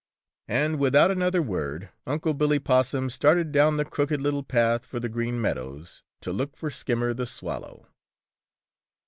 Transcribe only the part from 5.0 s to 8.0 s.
Green Meadows to look for Skimmer the Swallow.